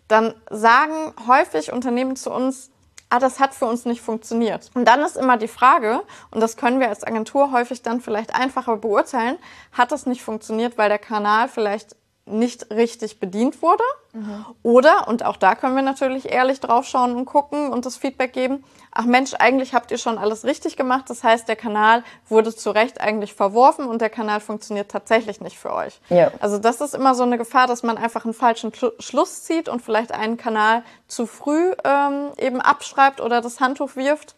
dann 0.08 0.34
sagen 0.50 1.14
häufig 1.28 1.72
Unternehmen 1.72 2.16
zu 2.16 2.32
uns, 2.32 2.70
ah, 3.12 3.20
das 3.20 3.40
hat 3.40 3.54
für 3.54 3.66
uns 3.66 3.86
nicht 3.86 4.02
funktioniert. 4.02 4.72
Und 4.74 4.86
dann 4.86 5.02
ist 5.02 5.18
immer 5.18 5.38
die 5.38 5.48
Frage, 5.48 6.02
und 6.32 6.42
das 6.42 6.58
können 6.58 6.80
wir 6.80 6.90
als 6.90 7.04
Agentur 7.04 7.52
häufig 7.52 7.82
dann 7.82 8.02
vielleicht 8.02 8.34
einfacher 8.34 8.78
beurteilen, 8.78 9.38
hat 9.74 9.92
das 9.92 10.06
nicht 10.06 10.24
funktioniert, 10.24 10.78
weil 10.78 10.90
der 10.90 10.98
Kanal 10.98 11.50
vielleicht 11.50 11.96
nicht 12.32 12.70
richtig 12.72 13.20
bedient 13.20 13.62
wurde. 13.62 13.84
Mhm. 14.14 14.46
Oder, 14.64 15.08
und 15.08 15.24
auch 15.24 15.38
da 15.38 15.56
können 15.56 15.76
wir 15.76 15.84
natürlich 15.84 16.32
ehrlich 16.32 16.60
drauf 16.60 16.86
schauen 16.86 17.16
und 17.16 17.26
gucken 17.26 17.72
und 17.72 17.86
das 17.86 17.98
Feedback 17.98 18.34
geben, 18.34 18.64
ach 18.92 19.06
Mensch, 19.06 19.34
eigentlich 19.36 19.74
habt 19.74 19.92
ihr 19.92 19.98
schon 19.98 20.18
alles 20.18 20.44
richtig 20.44 20.76
gemacht. 20.78 21.06
Das 21.10 21.24
heißt, 21.24 21.48
der 21.48 21.56
Kanal 21.56 22.04
wurde 22.28 22.54
zu 22.56 22.72
Recht 22.72 23.00
eigentlich 23.00 23.34
verworfen 23.34 23.86
und 23.86 24.02
der 24.02 24.10
Kanal 24.10 24.40
funktioniert 24.40 24.92
tatsächlich 24.92 25.42
nicht 25.42 25.58
für 25.58 25.74
euch. 25.74 26.00
Ja. 26.10 26.32
Also 26.40 26.58
das 26.58 26.82
ist 26.82 26.94
immer 26.94 27.16
so 27.16 27.24
eine 27.24 27.38
Gefahr, 27.38 27.68
dass 27.68 27.84
man 27.84 27.98
einfach 27.98 28.26
einen 28.26 28.34
falschen 28.34 28.72
Schluss 29.00 29.44
zieht 29.44 29.70
und 29.70 29.82
vielleicht 29.82 30.12
einen 30.12 30.38
Kanal 30.38 30.84
zu 31.08 31.26
früh 31.26 31.74
ähm, 31.84 32.32
eben 32.38 32.62
abschreibt 32.62 33.22
oder 33.22 33.42
das 33.42 33.60
Handtuch 33.60 33.96
wirft. 33.96 34.36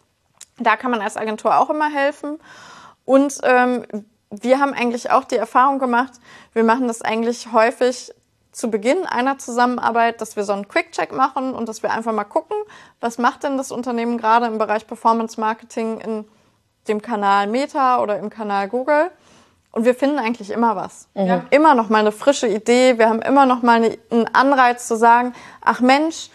Da 0.59 0.75
kann 0.75 0.91
man 0.91 1.01
als 1.01 1.17
Agentur 1.17 1.57
auch 1.57 1.69
immer 1.69 1.89
helfen. 1.89 2.39
Und 3.05 3.39
ähm, 3.43 3.85
wir 4.41 4.59
haben 4.59 4.73
eigentlich 4.73 5.11
auch 5.11 5.23
die 5.23 5.35
Erfahrung 5.35 5.79
gemacht, 5.79 6.13
wir 6.53 6.63
machen 6.63 6.87
das 6.87 7.01
eigentlich 7.01 7.51
häufig 7.51 8.13
zu 8.51 8.69
Beginn 8.69 9.05
einer 9.05 9.37
Zusammenarbeit, 9.37 10.21
dass 10.21 10.35
wir 10.35 10.43
so 10.43 10.53
einen 10.53 10.67
Quick-Check 10.67 11.11
machen 11.11 11.53
und 11.53 11.67
dass 11.67 11.83
wir 11.83 11.91
einfach 11.91 12.13
mal 12.13 12.23
gucken, 12.23 12.55
was 12.99 13.17
macht 13.17 13.43
denn 13.43 13.57
das 13.57 13.71
Unternehmen 13.71 14.17
gerade 14.17 14.45
im 14.45 14.59
Bereich 14.59 14.87
Performance 14.87 15.39
Marketing 15.39 15.99
in 15.99 16.25
dem 16.87 17.01
Kanal 17.01 17.47
Meta 17.47 18.01
oder 18.01 18.19
im 18.19 18.29
Kanal 18.29 18.67
Google. 18.69 19.09
Und 19.71 19.85
wir 19.85 19.95
finden 19.95 20.19
eigentlich 20.19 20.51
immer 20.51 20.75
was. 20.75 21.07
Mhm. 21.15 21.25
Wir 21.25 21.31
haben 21.31 21.47
immer 21.49 21.73
noch 21.73 21.89
mal 21.89 21.99
eine 21.99 22.11
frische 22.11 22.47
Idee. 22.47 22.99
Wir 22.99 23.09
haben 23.09 23.23
immer 23.23 23.47
noch 23.47 23.63
mal 23.63 23.97
einen 24.11 24.27
Anreiz 24.33 24.87
zu 24.87 24.95
sagen, 24.95 25.33
ach 25.61 25.81
Mensch, 25.81 26.29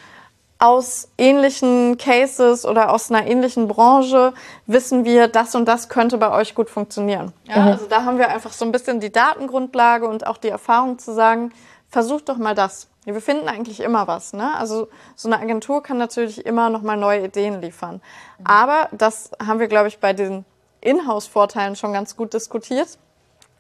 aus 0.59 1.09
ähnlichen 1.19 1.99
Cases 1.99 2.65
oder 2.65 2.93
aus 2.93 3.11
einer 3.11 3.27
ähnlichen 3.27 3.69
Branche 3.69 4.33
wissen 4.67 5.05
wir, 5.05 5.29
das 5.29 5.55
und 5.55 5.67
das 5.67 5.89
könnte 5.89 6.19
bei 6.19 6.31
euch 6.33 6.55
gut 6.55 6.69
funktionieren. 6.69 7.33
Ja, 7.45 7.61
mhm. 7.61 7.69
Also 7.69 7.87
da 7.87 8.05
haben 8.05 8.19
wir 8.19 8.29
einfach 8.29 8.53
so 8.53 8.65
ein 8.65 8.73
bisschen 8.73 8.99
die 8.99 9.13
Datengrundlage 9.13 10.09
und 10.09 10.27
auch 10.27 10.37
die 10.37 10.49
Erfahrung 10.49 10.99
zu 10.99 11.15
sagen, 11.15 11.53
versucht 11.89 12.29
doch 12.29 12.39
mal 12.39 12.55
das. 12.55 12.89
Wir 13.05 13.21
finden 13.23 13.49
eigentlich 13.49 13.81
immer 13.81 14.07
was. 14.07 14.33
Ne? 14.33 14.55
Also 14.57 14.89
so 15.15 15.29
eine 15.29 15.41
Agentur 15.41 15.83
kann 15.83 15.97
natürlich 15.97 16.45
immer 16.45 16.69
noch 16.71 16.83
mal 16.83 16.97
neue 16.97 17.25
Ideen 17.25 17.61
liefern. 17.63 18.03
Aber 18.45 18.89
das 18.93 19.31
haben 19.45 19.61
wir, 19.61 19.69
glaube 19.69 19.89
ich, 19.89 19.99
bei 19.99 20.13
den 20.13 20.45
Inhouse-Vorteilen 20.81 21.77
schon 21.77 21.93
ganz 21.93 22.17
gut 22.17 22.35
diskutiert. 22.35 22.99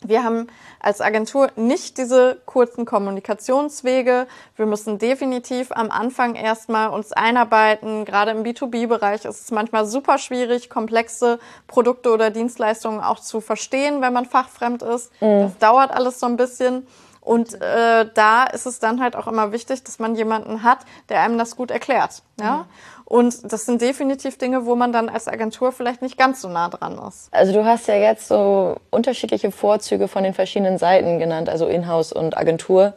Wir 0.00 0.23
haben 0.23 0.47
als 0.81 1.00
Agentur 1.00 1.50
nicht 1.57 1.99
diese 1.99 2.40
kurzen 2.47 2.85
Kommunikationswege. 2.85 4.26
Wir 4.57 4.67
müssen 4.67 4.99
definitiv 4.99 5.73
am 5.73 5.90
Anfang 5.90 6.35
erstmal 6.37 6.90
uns 6.90 7.12
einarbeiten. 7.12 8.05
Gerade 8.05 8.31
im 8.31 8.45
B2B-Bereich 8.45 9.25
ist 9.25 9.43
es 9.43 9.50
manchmal 9.50 9.87
super 9.87 10.19
schwierig, 10.19 10.71
komplexe 10.71 11.40
Produkte 11.67 12.12
oder 12.12 12.31
Dienstleistungen 12.31 13.00
auch 13.00 13.19
zu 13.19 13.40
verstehen, 13.40 14.00
wenn 14.00 14.12
man 14.12 14.25
fachfremd 14.25 14.83
ist. 14.83 15.11
Mhm. 15.21 15.40
Das 15.43 15.59
dauert 15.59 15.90
alles 15.90 16.21
so 16.21 16.26
ein 16.26 16.37
bisschen. 16.37 16.87
Und 17.28 17.61
äh, 17.61 18.06
da 18.14 18.44
ist 18.44 18.64
es 18.64 18.78
dann 18.78 19.02
halt 19.02 19.14
auch 19.14 19.26
immer 19.26 19.52
wichtig, 19.52 19.85
dass 19.85 19.99
man 19.99 20.14
jemanden 20.14 20.62
hat, 20.62 20.78
der 21.11 21.20
einem 21.20 21.37
das 21.37 21.56
gut 21.56 21.70
erklärt. 21.70 22.23
Ja? 22.40 22.56
Mhm. 22.56 22.64
Und 23.04 23.52
das 23.52 23.66
sind 23.66 23.82
definitiv 23.82 24.38
Dinge, 24.38 24.64
wo 24.64 24.75
man 24.75 24.94
dann 24.94 25.11
als 25.11 25.28
Agentur 25.28 25.73
vielleicht 25.73 26.00
nicht 26.00 26.16
ganz 26.16 26.40
so 26.40 26.49
nah 26.49 26.70
dran 26.70 26.99
ist. 27.06 27.28
Also 27.30 27.52
du 27.52 27.66
hast 27.66 27.87
ja 27.87 27.97
jetzt 27.97 28.28
so 28.28 28.76
unterschiedliche 28.88 29.50
Vorzüge 29.50 30.08
von 30.08 30.25
den 30.25 30.32
verschiedenen 30.32 30.78
Seiten 30.78 31.18
genannt, 31.18 31.50
also 31.50 31.66
Inhouse 31.66 32.14
und 32.14 32.35
Agentur. 32.35 32.94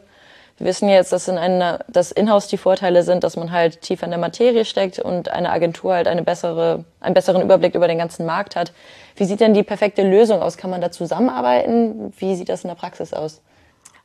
Wir 0.57 0.65
wissen 0.65 0.87
jetzt, 0.87 1.11
dass 1.11 1.27
in 1.27 1.37
einer, 1.37 1.79
dass 1.89 2.13
Inhouse 2.13 2.47
die 2.47 2.57
Vorteile 2.57 3.03
sind, 3.03 3.25
dass 3.25 3.35
man 3.35 3.51
halt 3.51 3.81
tiefer 3.81 4.05
in 4.05 4.11
der 4.11 4.19
Materie 4.19 4.63
steckt 4.63 4.97
und 4.97 5.27
eine 5.27 5.49
Agentur 5.49 5.93
halt 5.93 6.07
eine 6.07 6.23
bessere, 6.23 6.85
einen 7.01 7.15
besseren 7.15 7.41
Überblick 7.41 7.75
über 7.75 7.89
den 7.89 7.97
ganzen 7.97 8.25
Markt 8.25 8.55
hat. 8.55 8.71
Wie 9.17 9.25
sieht 9.25 9.41
denn 9.41 9.53
die 9.53 9.63
perfekte 9.63 10.03
Lösung 10.03 10.41
aus? 10.41 10.55
Kann 10.55 10.69
man 10.69 10.79
da 10.79 10.89
zusammenarbeiten? 10.89 12.13
Wie 12.17 12.35
sieht 12.35 12.47
das 12.47 12.63
in 12.63 12.69
der 12.69 12.75
Praxis 12.75 13.11
aus? 13.11 13.41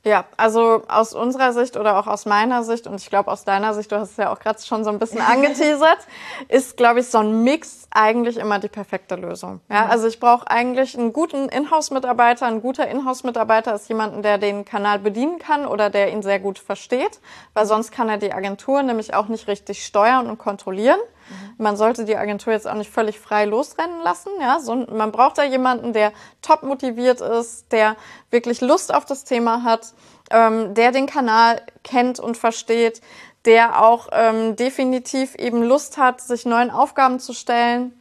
Ja, 0.07 0.25
also 0.37 0.85
aus 0.87 1.15
unserer 1.15 1.53
Sicht 1.53 1.77
oder 1.77 1.99
auch 1.99 2.07
aus 2.07 2.27
meiner 2.27 2.63
Sicht 2.63 2.87
und 2.87 3.01
ich 3.01 3.11
glaube 3.11 3.29
aus 3.29 3.43
deiner 3.43 3.75
Sicht, 3.75 3.91
du 3.91 3.97
hast 3.97 4.13
es 4.13 4.17
ja 4.17 4.33
auch 4.33 4.39
gerade 4.39 4.63
schon 4.63 4.85
so 4.85 4.91
ein 4.91 5.01
bisschen 5.01 5.21
angeteasert, 5.33 5.99
ist, 6.47 6.77
glaube 6.77 7.01
ich, 7.01 7.09
so 7.09 7.19
ein 7.19 7.43
Mix 7.43 7.89
eigentlich 7.91 8.37
immer 8.37 8.61
die 8.61 8.69
perfekte 8.69 9.17
Lösung. 9.17 9.61
Ja, 9.69 9.87
also 9.87 10.07
ich 10.07 10.21
brauche 10.21 10.49
eigentlich 10.49 10.97
einen 10.97 11.13
guten 11.13 11.49
Inhouse-Mitarbeiter. 11.49 12.47
Ein 12.47 12.63
guter 12.63 12.87
Inhouse-Mitarbeiter 12.87 13.75
ist 13.75 13.89
jemanden, 13.89 14.23
der 14.23 14.39
den 14.39 14.65
Kanal 14.65 15.01
bedienen 15.01 15.41
kann 15.41 15.67
oder 15.67 15.91
der 15.91 16.13
ihn 16.13 16.23
sehr 16.23 16.39
gut 16.39 16.61
versteht, 16.61 17.19
weil 17.53 17.67
sonst 17.67 17.91
kann 17.91 18.09
er 18.09 18.19
die 18.19 18.33
Agentur 18.33 18.85
nämlich 18.85 19.13
auch 19.13 19.27
nicht 19.27 19.49
richtig 19.49 19.85
steuern 19.85 20.29
und 20.29 20.39
kontrollieren. 20.39 21.01
Mhm. 21.29 21.55
Man 21.59 21.77
sollte 21.77 22.05
die 22.05 22.17
Agentur 22.17 22.53
jetzt 22.53 22.69
auch 22.69 22.75
nicht 22.75 22.91
völlig 22.91 23.19
frei 23.19 23.45
losrennen 23.45 24.01
lassen. 24.03 24.31
Ja? 24.41 24.61
So, 24.61 24.75
man 24.75 25.13
braucht 25.13 25.39
da 25.39 25.45
jemanden, 25.45 25.93
der 25.93 26.13
top 26.43 26.63
motiviert 26.63 27.21
ist, 27.21 27.73
der 27.73 27.97
wirklich 28.31 28.61
Lust 28.61 28.95
auf 28.95 29.05
das 29.05 29.25
Thema 29.25 29.63
hat, 29.63 29.95
ähm, 30.31 30.75
der 30.75 30.93
den 30.93 31.07
Kanal 31.07 31.63
kennt 31.83 32.19
und 32.21 32.37
versteht, 32.37 33.01
der 33.45 33.83
auch 33.83 34.09
ähm, 34.13 34.57
definitiv 34.57 35.35
eben 35.37 35.63
Lust 35.63 35.99
hat, 35.99 36.21
sich 36.21 36.47
neuen 36.47 36.71
Aufgaben 36.71 37.21
zu 37.21 37.33
stellen 37.33 37.93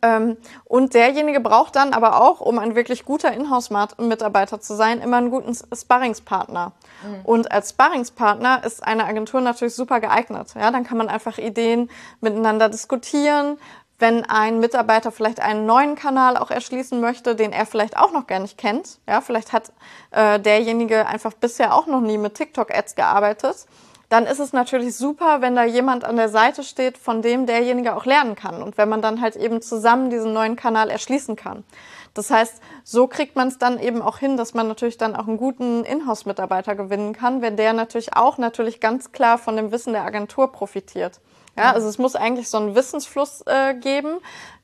ähm, 0.00 0.36
und 0.64 0.94
derjenige 0.94 1.40
braucht 1.40 1.74
dann 1.74 1.92
aber 1.92 2.20
auch, 2.20 2.40
um 2.40 2.58
ein 2.58 2.74
wirklich 2.76 3.04
guter 3.04 3.32
Inhouse-Mitarbeiter 3.32 4.60
zu 4.60 4.74
sein, 4.74 5.00
immer 5.00 5.16
einen 5.16 5.30
guten 5.30 5.54
Sparringspartner. 5.54 6.72
Mhm. 7.02 7.24
Und 7.24 7.52
als 7.52 7.70
Sparringspartner 7.70 8.62
ist 8.64 8.84
eine 8.84 9.04
Agentur 9.04 9.40
natürlich 9.40 9.74
super 9.74 10.00
geeignet. 10.00 10.54
Ja, 10.54 10.70
dann 10.70 10.84
kann 10.84 10.98
man 10.98 11.08
einfach 11.08 11.38
Ideen 11.38 11.90
miteinander 12.20 12.68
diskutieren. 12.68 13.58
Wenn 13.98 14.24
ein 14.24 14.58
Mitarbeiter 14.58 15.12
vielleicht 15.12 15.40
einen 15.40 15.66
neuen 15.66 15.94
Kanal 15.94 16.36
auch 16.36 16.50
erschließen 16.50 17.00
möchte, 17.00 17.36
den 17.36 17.52
er 17.52 17.66
vielleicht 17.66 17.96
auch 17.96 18.12
noch 18.12 18.26
gar 18.26 18.40
nicht 18.40 18.58
kennt, 18.58 18.98
ja, 19.08 19.20
vielleicht 19.20 19.52
hat 19.52 19.72
äh, 20.10 20.40
derjenige 20.40 21.06
einfach 21.06 21.32
bisher 21.32 21.74
auch 21.74 21.86
noch 21.86 22.00
nie 22.00 22.18
mit 22.18 22.34
TikTok-Ads 22.34 22.94
gearbeitet 22.94 23.66
dann 24.12 24.26
ist 24.26 24.40
es 24.40 24.52
natürlich 24.52 24.94
super, 24.94 25.40
wenn 25.40 25.56
da 25.56 25.64
jemand 25.64 26.04
an 26.04 26.16
der 26.16 26.28
Seite 26.28 26.64
steht, 26.64 26.98
von 26.98 27.22
dem 27.22 27.46
derjenige 27.46 27.96
auch 27.96 28.04
lernen 28.04 28.36
kann 28.36 28.62
und 28.62 28.76
wenn 28.76 28.90
man 28.90 29.00
dann 29.00 29.22
halt 29.22 29.36
eben 29.36 29.62
zusammen 29.62 30.10
diesen 30.10 30.34
neuen 30.34 30.54
Kanal 30.54 30.90
erschließen 30.90 31.34
kann. 31.34 31.64
Das 32.12 32.30
heißt, 32.30 32.60
so 32.84 33.06
kriegt 33.06 33.36
man 33.36 33.48
es 33.48 33.56
dann 33.56 33.80
eben 33.80 34.02
auch 34.02 34.18
hin, 34.18 34.36
dass 34.36 34.52
man 34.52 34.68
natürlich 34.68 34.98
dann 34.98 35.16
auch 35.16 35.28
einen 35.28 35.38
guten 35.38 35.82
Inhouse-Mitarbeiter 35.84 36.74
gewinnen 36.74 37.14
kann, 37.14 37.40
wenn 37.40 37.56
der 37.56 37.72
natürlich 37.72 38.14
auch 38.14 38.36
natürlich 38.36 38.80
ganz 38.80 39.12
klar 39.12 39.38
von 39.38 39.56
dem 39.56 39.72
Wissen 39.72 39.94
der 39.94 40.04
Agentur 40.04 40.52
profitiert. 40.52 41.18
Ja, 41.56 41.72
also 41.72 41.86
es 41.86 41.98
muss 41.98 42.16
eigentlich 42.16 42.48
so 42.48 42.56
einen 42.56 42.74
Wissensfluss 42.74 43.42
äh, 43.46 43.74
geben. 43.74 44.18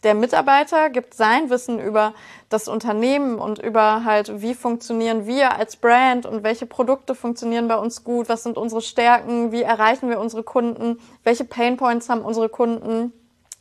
Der 0.04 0.14
Mitarbeiter 0.14 0.88
gibt 0.88 1.12
sein 1.12 1.50
Wissen 1.50 1.80
über 1.80 2.14
das 2.48 2.66
Unternehmen 2.66 3.38
und 3.38 3.58
über 3.58 4.04
halt, 4.04 4.40
wie 4.40 4.54
funktionieren 4.54 5.26
wir 5.26 5.56
als 5.56 5.76
Brand 5.76 6.24
und 6.24 6.44
welche 6.44 6.64
Produkte 6.64 7.14
funktionieren 7.14 7.68
bei 7.68 7.76
uns 7.76 8.04
gut, 8.04 8.28
was 8.28 8.42
sind 8.42 8.56
unsere 8.56 8.80
Stärken, 8.80 9.52
wie 9.52 9.62
erreichen 9.62 10.08
wir 10.08 10.18
unsere 10.18 10.44
Kunden, 10.44 10.98
welche 11.24 11.44
Painpoints 11.44 12.08
haben 12.08 12.22
unsere 12.22 12.48
Kunden. 12.48 13.12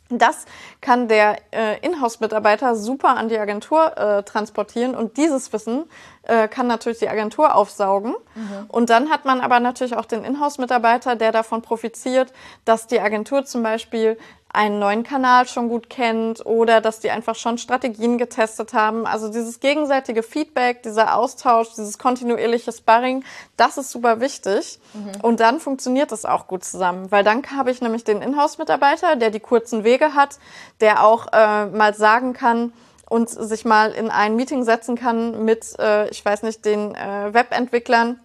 Das 0.10 0.46
kann 0.82 1.08
der 1.08 1.38
äh, 1.52 1.80
Inhouse-Mitarbeiter 1.86 2.76
super 2.76 3.18
an 3.18 3.28
die 3.30 3.38
Agentur 3.38 3.98
äh, 3.98 4.24
transportieren 4.24 4.96
und 4.96 5.18
dieses 5.18 5.52
Wissen 5.52 5.86
äh, 6.24 6.48
kann 6.48 6.68
natürlich 6.68 7.00
die 7.00 7.10
Agentur 7.10 7.56
aufsaugen. 7.56 8.16
Mhm. 8.36 8.66
Und 8.70 8.90
dann 8.90 9.10
hat 9.10 9.26
man 9.26 9.42
aber 9.42 9.60
natürlich 9.60 9.96
auch 9.96 10.06
den 10.06 10.24
Inhouse-Mitarbeiter, 10.24 11.16
der 11.16 11.32
davon 11.32 11.62
profitiert, 11.62 12.32
dass 12.66 12.88
die 12.88 13.00
Agentur 13.00 13.46
zum 13.46 13.64
Beispiel 13.64 14.18
einen 14.54 14.80
neuen 14.80 15.04
Kanal 15.04 15.48
schon 15.48 15.70
gut 15.70 15.90
kennt 15.90 16.46
oder 16.46 16.82
dass 16.82 17.00
die 17.00 17.12
einfach 17.12 17.36
schon 17.36 17.58
Strategien 17.58 18.18
getestet 18.18 18.74
haben. 18.74 19.06
Also 19.06 19.32
dieses 19.32 19.60
gegenseitige 19.60 20.24
Feedback, 20.24 20.84
dieser 20.84 21.16
Austausch, 21.16 21.70
dieses 21.70 21.98
kontinuierliche 21.98 22.72
Sparring, 22.72 23.24
das 23.58 23.78
ist 23.78 23.92
super 23.92 24.20
wichtig. 24.20 24.80
Mhm. 24.94 25.22
Und 25.22 25.40
dann 25.40 25.60
funktioniert 25.60 26.12
das 26.12 26.26
auch 26.26 26.48
gut 26.48 26.64
zusammen, 26.64 27.12
weil 27.12 27.24
dann 27.24 27.44
habe 27.56 27.72
ich 27.72 27.82
nämlich 27.82 28.04
den 28.04 28.22
Inhouse-Mitarbeiter, 28.22 29.16
der 29.16 29.30
die 29.30 29.40
kurzen 29.40 29.84
Wege 29.84 30.14
hat, 30.14 30.40
der 30.82 31.04
auch 31.04 31.28
äh, 31.34 31.66
mal 31.68 31.94
sagen 31.94 32.34
kann, 32.34 32.74
und 33.10 33.30
sich 33.30 33.64
mal 33.64 33.92
in 33.92 34.10
ein 34.10 34.36
Meeting 34.36 34.64
setzen 34.64 34.98
kann 34.98 35.46
mit, 35.46 35.80
äh, 35.80 36.10
ich 36.10 36.24
weiß 36.24 36.44
nicht, 36.44 36.66
den 36.66 36.94
äh, 36.94 37.34
Webentwicklern. 37.34 38.20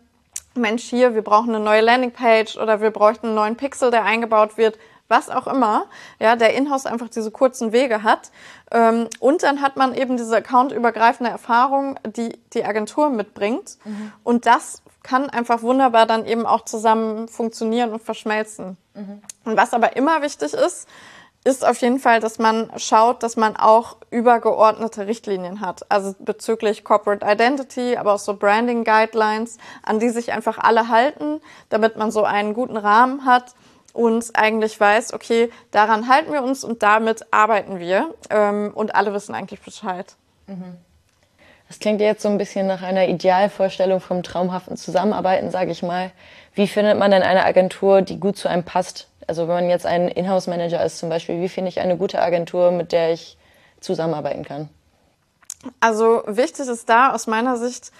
Mensch, 0.54 0.82
hier, 0.84 1.14
wir 1.14 1.22
brauchen 1.22 1.54
eine 1.54 1.64
neue 1.64 1.80
Landingpage 1.80 2.56
oder 2.56 2.80
wir 2.80 2.90
bräuchten 2.90 3.28
einen 3.28 3.36
neuen 3.36 3.56
Pixel, 3.56 3.90
der 3.90 4.04
eingebaut 4.04 4.58
wird 4.58 4.76
was 5.12 5.30
auch 5.30 5.46
immer, 5.46 5.84
ja, 6.18 6.34
der 6.34 6.54
Inhouse 6.54 6.86
einfach 6.86 7.08
diese 7.08 7.30
kurzen 7.30 7.70
Wege 7.70 8.02
hat. 8.02 8.32
Ähm, 8.72 9.06
und 9.20 9.44
dann 9.44 9.60
hat 9.60 9.76
man 9.76 9.94
eben 9.94 10.16
diese 10.16 10.34
accountübergreifende 10.34 11.30
Erfahrung, 11.30 12.00
die 12.04 12.36
die 12.54 12.64
Agentur 12.64 13.10
mitbringt. 13.10 13.76
Mhm. 13.84 14.12
Und 14.24 14.46
das 14.46 14.82
kann 15.04 15.30
einfach 15.30 15.62
wunderbar 15.62 16.06
dann 16.06 16.26
eben 16.26 16.46
auch 16.46 16.64
zusammen 16.64 17.28
funktionieren 17.28 17.92
und 17.92 18.02
verschmelzen. 18.02 18.76
Mhm. 18.94 19.22
Und 19.44 19.56
was 19.56 19.74
aber 19.74 19.96
immer 19.96 20.22
wichtig 20.22 20.54
ist, 20.54 20.88
ist 21.44 21.66
auf 21.66 21.78
jeden 21.78 21.98
Fall, 21.98 22.20
dass 22.20 22.38
man 22.38 22.70
schaut, 22.76 23.22
dass 23.24 23.36
man 23.36 23.56
auch 23.56 23.96
übergeordnete 24.10 25.08
Richtlinien 25.08 25.60
hat. 25.60 25.84
Also 25.90 26.14
bezüglich 26.20 26.84
Corporate 26.84 27.26
Identity, 27.26 27.96
aber 27.96 28.14
auch 28.14 28.20
so 28.20 28.34
Branding 28.34 28.84
Guidelines, 28.84 29.58
an 29.82 29.98
die 29.98 30.10
sich 30.10 30.32
einfach 30.32 30.58
alle 30.58 30.88
halten, 30.88 31.40
damit 31.68 31.96
man 31.96 32.12
so 32.12 32.22
einen 32.22 32.54
guten 32.54 32.76
Rahmen 32.76 33.24
hat 33.24 33.54
und 33.92 34.30
eigentlich 34.34 34.78
weiß, 34.78 35.12
okay, 35.12 35.50
daran 35.70 36.08
halten 36.08 36.32
wir 36.32 36.42
uns 36.42 36.64
und 36.64 36.82
damit 36.82 37.26
arbeiten 37.30 37.78
wir. 37.78 38.14
Ähm, 38.30 38.72
und 38.74 38.94
alle 38.94 39.12
wissen 39.12 39.34
eigentlich 39.34 39.60
Bescheid. 39.60 40.14
Mhm. 40.46 40.76
Das 41.68 41.78
klingt 41.78 42.00
jetzt 42.00 42.22
so 42.22 42.28
ein 42.28 42.38
bisschen 42.38 42.66
nach 42.66 42.82
einer 42.82 43.08
Idealvorstellung 43.08 44.00
vom 44.00 44.22
traumhaften 44.22 44.76
Zusammenarbeiten, 44.76 45.50
sage 45.50 45.70
ich 45.70 45.82
mal. 45.82 46.10
Wie 46.54 46.68
findet 46.68 46.98
man 46.98 47.10
denn 47.10 47.22
eine 47.22 47.44
Agentur, 47.44 48.02
die 48.02 48.20
gut 48.20 48.36
zu 48.36 48.48
einem 48.48 48.64
passt? 48.64 49.08
Also 49.26 49.48
wenn 49.48 49.54
man 49.54 49.70
jetzt 49.70 49.86
ein 49.86 50.08
Inhouse-Manager 50.08 50.84
ist 50.84 50.98
zum 50.98 51.08
Beispiel, 51.08 51.40
wie 51.40 51.48
finde 51.48 51.70
ich 51.70 51.80
eine 51.80 51.96
gute 51.96 52.20
Agentur, 52.20 52.72
mit 52.72 52.92
der 52.92 53.12
ich 53.12 53.38
zusammenarbeiten 53.80 54.44
kann? 54.44 54.68
Also 55.80 56.22
wichtig 56.26 56.68
ist 56.68 56.88
da 56.88 57.14
aus 57.14 57.26
meiner 57.26 57.56
Sicht, 57.56 57.92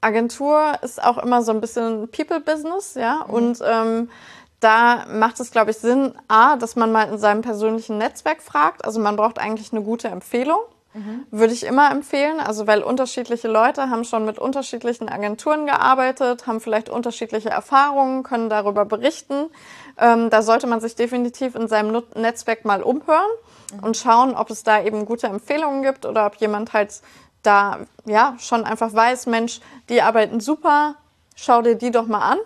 Agentur 0.00 0.74
ist 0.82 1.02
auch 1.02 1.18
immer 1.18 1.42
so 1.42 1.50
ein 1.50 1.60
bisschen 1.60 2.08
People-Business, 2.10 2.94
ja, 2.94 3.24
mhm. 3.26 3.34
und 3.34 3.58
ähm, 3.66 4.10
da 4.60 5.06
macht 5.06 5.38
es, 5.40 5.50
glaube 5.50 5.70
ich, 5.70 5.78
Sinn, 5.78 6.14
A, 6.26 6.56
dass 6.56 6.74
man 6.74 6.90
mal 6.90 7.08
in 7.08 7.18
seinem 7.18 7.42
persönlichen 7.42 7.98
Netzwerk 7.98 8.42
fragt. 8.42 8.84
Also 8.84 8.98
man 9.00 9.16
braucht 9.16 9.38
eigentlich 9.38 9.72
eine 9.72 9.82
gute 9.82 10.08
Empfehlung. 10.08 10.58
Mhm. 10.94 11.26
Würde 11.30 11.52
ich 11.52 11.64
immer 11.64 11.90
empfehlen, 11.90 12.40
also 12.40 12.66
weil 12.66 12.82
unterschiedliche 12.82 13.46
Leute 13.46 13.90
haben 13.90 14.04
schon 14.04 14.24
mit 14.24 14.38
unterschiedlichen 14.38 15.08
Agenturen 15.08 15.66
gearbeitet, 15.66 16.46
haben 16.46 16.60
vielleicht 16.60 16.88
unterschiedliche 16.88 17.50
Erfahrungen, 17.50 18.22
können 18.22 18.48
darüber 18.48 18.84
berichten. 18.86 19.50
Ähm, 19.98 20.30
da 20.30 20.42
sollte 20.42 20.66
man 20.66 20.80
sich 20.80 20.96
definitiv 20.96 21.54
in 21.54 21.68
seinem 21.68 22.02
Netzwerk 22.14 22.64
mal 22.64 22.82
umhören 22.82 23.30
mhm. 23.74 23.84
und 23.84 23.96
schauen, 23.96 24.34
ob 24.34 24.50
es 24.50 24.64
da 24.64 24.82
eben 24.82 25.04
gute 25.04 25.26
Empfehlungen 25.26 25.82
gibt 25.82 26.06
oder 26.06 26.26
ob 26.26 26.36
jemand 26.36 26.72
halt 26.72 27.00
da 27.42 27.80
ja 28.04 28.34
schon 28.38 28.64
einfach 28.64 28.92
weiß, 28.92 29.26
Mensch, 29.26 29.60
die 29.88 30.02
arbeiten 30.02 30.40
super, 30.40 30.96
schau 31.36 31.62
dir 31.62 31.76
die 31.76 31.90
doch 31.90 32.06
mal 32.06 32.32
an. 32.32 32.38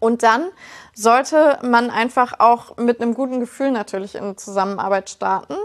Und 0.00 0.22
dann 0.22 0.50
sollte 0.94 1.58
man 1.62 1.90
einfach 1.90 2.40
auch 2.40 2.76
mit 2.76 3.00
einem 3.00 3.14
guten 3.14 3.40
Gefühl 3.40 3.70
natürlich 3.70 4.14
in 4.14 4.36
Zusammenarbeit 4.36 5.10
starten. 5.10 5.56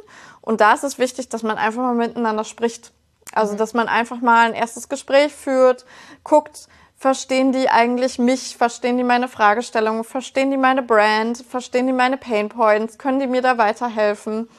Und 0.42 0.62
da 0.62 0.74
ist 0.74 0.84
es 0.84 0.98
wichtig, 1.00 1.30
dass 1.30 1.44
man 1.44 1.58
einfach 1.58 1.82
mal 1.82 1.96
miteinander 1.96 2.44
spricht. 2.44 2.92
Also, 3.34 3.56
dass 3.56 3.74
man 3.74 3.88
einfach 3.88 4.22
mal 4.22 4.48
ein 4.48 4.54
erstes 4.54 4.90
Gespräch 4.90 5.34
führt, 5.34 5.86
guckt, 6.24 6.68
verstehen 6.96 7.52
die 7.52 7.70
eigentlich 7.70 8.18
mich, 8.18 8.58
verstehen 8.58 8.98
die 8.98 9.04
meine 9.04 9.28
Fragestellungen, 9.28 10.04
verstehen 10.04 10.50
die 10.50 10.58
meine 10.58 10.82
Brand, 10.82 11.44
verstehen 11.48 11.88
die 11.88 11.94
meine 11.94 12.18
Pain 12.18 12.50
Points, 12.50 12.98
können 12.98 13.20
die 13.20 13.28
mir 13.28 13.42
da 13.42 13.58
weiterhelfen? 13.58 14.50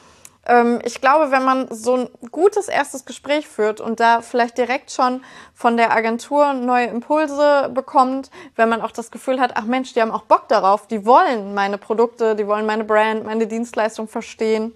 Ähm, 0.49 0.79
ich 0.83 0.99
glaube, 0.99 1.31
wenn 1.31 1.45
man 1.45 1.67
so 1.69 1.95
ein 1.95 2.09
gutes 2.31 2.67
erstes 2.67 3.05
Gespräch 3.05 3.47
führt 3.47 3.79
und 3.79 3.99
da 3.99 4.21
vielleicht 4.21 4.57
direkt 4.57 4.91
schon 4.91 5.23
von 5.53 5.77
der 5.77 5.91
Agentur 5.95 6.53
neue 6.53 6.87
Impulse 6.87 7.69
bekommt, 7.73 8.31
wenn 8.55 8.67
man 8.67 8.81
auch 8.81 8.91
das 8.91 9.11
Gefühl 9.11 9.39
hat, 9.39 9.51
ach 9.55 9.65
Mensch, 9.65 9.93
die 9.93 10.01
haben 10.01 10.11
auch 10.11 10.23
Bock 10.23 10.47
darauf, 10.47 10.87
die 10.87 11.05
wollen 11.05 11.53
meine 11.53 11.77
Produkte, 11.77 12.35
die 12.35 12.47
wollen 12.47 12.65
meine 12.65 12.83
Brand, 12.83 13.25
meine 13.25 13.45
Dienstleistung 13.45 14.07
verstehen, 14.07 14.73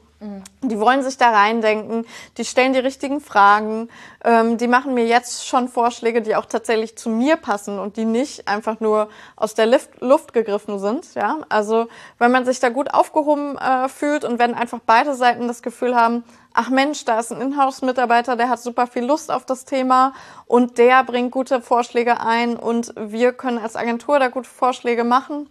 die 0.62 0.80
wollen 0.80 1.04
sich 1.04 1.18
da 1.18 1.32
reindenken, 1.32 2.06
die 2.38 2.46
stellen 2.46 2.74
die 2.74 2.80
richtigen 2.80 3.20
Fragen, 3.20 3.90
ähm, 4.24 4.58
die 4.58 4.68
machen 4.68 4.94
mir 4.94 5.06
jetzt 5.06 5.46
schon 5.48 5.68
Vorschläge, 5.68 6.22
die 6.22 6.36
auch 6.36 6.46
tatsächlich 6.46 6.98
zu 6.98 7.10
mir 7.10 7.36
passen 7.36 7.80
und 7.80 7.98
die 7.98 8.06
nicht 8.06 8.48
einfach 8.48 8.80
nur 8.80 9.10
aus 9.36 9.54
der 9.54 9.66
Luft, 9.66 9.90
Luft 10.00 10.34
gegriffen 10.34 10.80
sind. 10.80 11.14
Ja? 11.16 11.40
Also 11.50 11.88
wenn 12.20 12.32
man 12.32 12.46
sich 12.46 12.60
da 12.60 12.70
gut 12.70 12.94
aufgehoben 12.94 13.58
äh, 13.58 13.90
fühlt 13.90 14.24
und 14.24 14.40
wenn 14.40 14.54
einfach 14.54 14.80
beide 14.86 15.14
Seiten 15.16 15.48
das 15.48 15.62
Gefühl 15.62 15.96
haben, 15.96 16.24
ach 16.54 16.70
Mensch, 16.70 17.04
da 17.04 17.20
ist 17.20 17.32
ein 17.32 17.42
Inhouse-Mitarbeiter, 17.42 18.36
der 18.36 18.50
hat 18.50 18.62
super 18.62 18.88
viel 18.88 19.04
Lust 19.04 19.32
auf 19.32 19.46
das 19.46 19.66
Thema 19.66 20.14
und 20.46 20.78
der 20.78 21.04
bringt 21.04 21.32
gute 21.32 21.62
Vorschläge 21.62 22.22
ein 22.22 22.56
und 22.56 22.94
wir 22.96 23.34
können 23.34 23.58
als 23.58 23.76
Agentur 23.76 24.20
da 24.20 24.30
gute 24.30 24.50
Vorschläge 24.50 25.04
machen. 25.04 25.50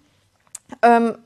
Ähm, 0.81 1.19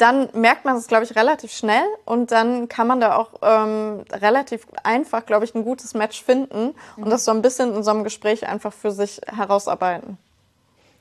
dann 0.00 0.28
merkt 0.32 0.64
man 0.64 0.76
es, 0.76 0.86
glaube 0.86 1.04
ich, 1.04 1.14
relativ 1.16 1.52
schnell 1.52 1.84
und 2.04 2.32
dann 2.32 2.68
kann 2.68 2.86
man 2.86 3.00
da 3.00 3.16
auch 3.16 3.30
ähm, 3.42 4.04
relativ 4.12 4.66
einfach, 4.82 5.26
glaube 5.26 5.44
ich, 5.44 5.54
ein 5.54 5.64
gutes 5.64 5.94
Match 5.94 6.22
finden 6.22 6.74
und 6.96 7.06
mhm. 7.06 7.10
das 7.10 7.24
so 7.24 7.30
ein 7.30 7.42
bisschen 7.42 7.74
in 7.74 7.82
so 7.82 7.90
einem 7.90 8.04
Gespräch 8.04 8.46
einfach 8.46 8.72
für 8.72 8.92
sich 8.92 9.20
herausarbeiten. 9.26 10.18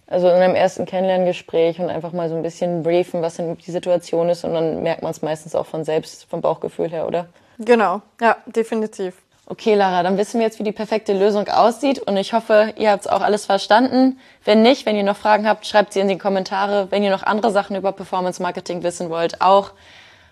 Also 0.08 0.28
in 0.28 0.36
einem 0.36 0.56
ersten 0.56 0.86
Kennenlerngespräch 0.86 1.80
und 1.80 1.90
einfach 1.90 2.14
mal 2.14 2.30
so 2.30 2.36
ein 2.36 2.42
bisschen 2.42 2.82
briefen, 2.82 3.22
was 3.22 3.36
denn 3.36 3.58
die 3.58 3.72
Situation 3.72 4.28
ist 4.30 4.44
und 4.44 4.54
dann 4.54 4.82
merkt 4.82 5.04
man 5.04 5.12
es 5.12 5.22
meistens 5.22 5.54
auch 5.56 5.68
von 5.68 5.86
selbst, 5.86 6.26
vom 6.30 6.42
Bauchgefühl 6.42 6.90
her, 6.90 7.08
oder? 7.08 7.28
Genau, 7.60 8.02
ja, 8.20 8.38
definitiv. 8.48 9.16
Okay, 9.52 9.74
Lara, 9.74 10.04
dann 10.04 10.18
wissen 10.20 10.40
wir 10.40 10.46
jetzt, 10.46 10.60
wie 10.60 10.64
die 10.64 10.72
perfekte 10.72 11.12
Lösung 11.12 11.48
aussieht 11.48 11.98
und 11.98 12.16
ich 12.18 12.34
hoffe, 12.34 12.72
ihr 12.78 12.92
habt 12.92 13.10
auch 13.10 13.22
alles 13.22 13.48
verstanden. 13.48 14.20
Wenn 14.46 14.62
nicht, 14.62 14.86
wenn 14.86 14.96
ihr 14.96 15.04
noch 15.04 15.18
Fragen 15.18 15.48
habt, 15.48 15.66
schreibt 15.66 15.92
sie 15.92 16.00
in 16.00 16.08
die 16.08 16.20
Kommentare. 16.20 16.88
Wenn 16.92 17.02
ihr 17.02 17.10
noch 17.10 17.24
andere 17.24 17.52
Sachen 17.52 17.76
über 17.76 17.92
Performance 17.92 18.42
Marketing 18.42 18.84
wissen 18.84 19.10
wollt, 19.10 19.42
auch. 19.42 19.72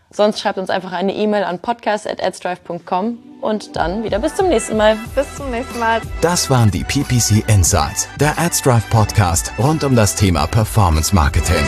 Sonst 0.10 0.40
schreibt 0.40 0.60
uns 0.60 0.70
einfach 0.70 0.94
eine 0.94 1.14
E-Mail 1.14 1.44
an 1.44 1.60
podcast.adsdrive.com 1.60 3.18
und 3.42 3.76
dann 3.76 4.04
wieder 4.04 4.20
bis 4.20 4.36
zum 4.36 4.50
nächsten 4.50 4.78
Mal. 4.78 4.98
Bis 5.16 5.36
zum 5.36 5.50
nächsten 5.50 5.80
Mal. 5.80 6.00
Das 6.22 6.50
waren 6.50 6.70
die 6.70 6.84
PPC 6.84 7.44
Insights, 7.50 8.08
der 8.20 8.38
AdsDrive 8.38 8.88
Podcast 8.90 9.52
rund 9.58 9.84
um 9.84 9.96
das 9.96 10.16
Thema 10.16 10.46
Performance 10.46 11.14
Marketing. 11.14 11.66